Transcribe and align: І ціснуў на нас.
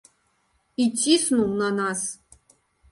І 0.85 0.89
ціснуў 1.03 1.47
на 1.61 1.69
нас. 1.79 1.99